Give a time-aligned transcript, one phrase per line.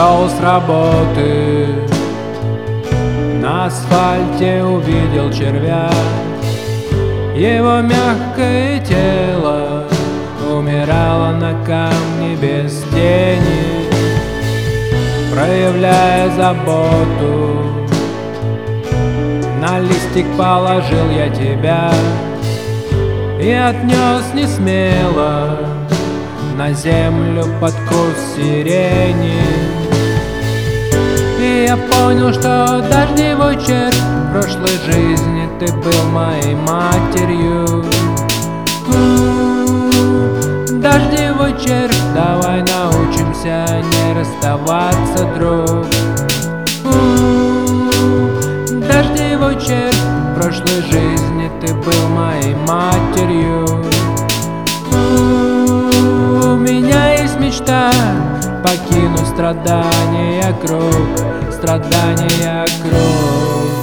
[0.00, 1.66] Шел с работы.
[3.42, 5.90] На асфальте увидел червя.
[7.36, 9.84] Его мягкое тело
[10.50, 13.90] Умирало на камне без тени
[15.34, 17.88] Проявляя заботу.
[19.60, 21.92] На листик положил я тебя
[23.38, 25.58] И отнес не смело
[26.56, 29.79] на землю под куст сирени
[31.50, 37.84] Я понял, что дождевой червь В прошлой жизни ты был моей матерью.
[40.80, 45.86] Дождевой червь, давай научимся не расставаться, друг.
[48.88, 53.66] Дождевой червь, в прошлой жизни ты был моей матерью.
[56.60, 57.90] Меня есть мечта
[58.62, 63.79] Покинуть страдания круг, страдания круг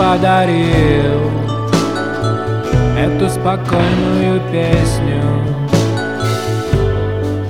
[0.00, 1.30] подарил
[2.96, 5.22] Эту спокойную песню.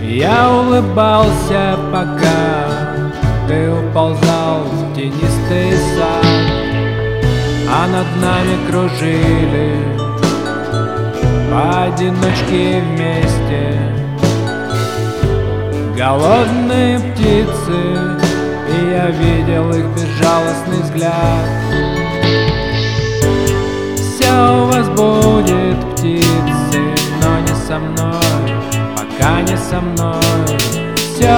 [0.02, 3.06] Я улыбался, пока
[3.46, 6.24] ты уползал в тенистый сад
[7.68, 9.76] А над нами кружили
[11.50, 13.78] поодиночке вместе
[15.96, 18.18] Голодные птицы,
[18.68, 21.89] и я видел их безжалостный взгляд
[27.70, 28.52] со мной,
[28.96, 30.58] пока не со мной.
[30.96, 31.36] Все,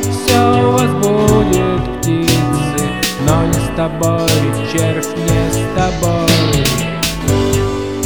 [0.00, 2.88] все у вас будет птицы,
[3.26, 4.30] но не с тобой,
[4.72, 6.64] червь не с тобой.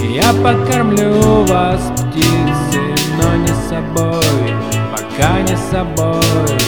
[0.03, 2.81] Я покормлю вас птицы,
[3.23, 4.53] но не с собой,
[4.91, 6.59] пока не с собой.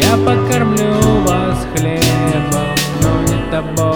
[0.00, 0.94] Я покормлю
[1.26, 3.89] вас хлебом, но не тобой,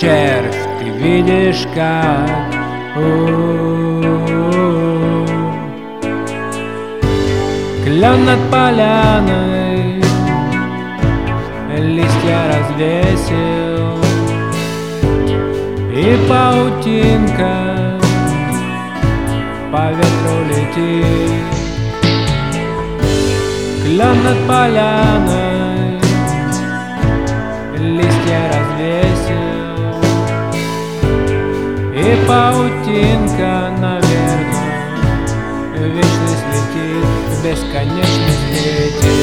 [0.00, 2.54] червь, ты видишь как?
[2.96, 4.30] У-у-у.
[7.84, 10.02] Клен над поляной
[11.76, 13.98] Листья развесил.
[15.92, 18.00] И паутинка
[19.70, 21.48] По ветру летит.
[23.84, 26.00] Клен над поляной
[27.78, 29.49] Листья развесил
[32.10, 34.50] И паутинка, наверное
[35.78, 37.06] Вечность летит,
[37.44, 39.19] бесконечность летит